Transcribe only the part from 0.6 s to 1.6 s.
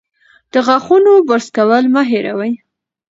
غاښونو برس